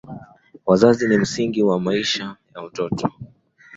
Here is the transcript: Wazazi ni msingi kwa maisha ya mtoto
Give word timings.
Wazazi 0.65 1.07
ni 1.07 1.17
msingi 1.17 1.63
kwa 1.63 1.79
maisha 1.79 2.35
ya 2.55 2.61
mtoto 2.61 3.11